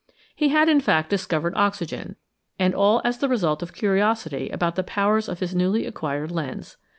[0.35, 2.15] He had, in fact, discovered oxygen,
[2.57, 6.77] and all as the result of curiosity about the powers of his newly acquired lens.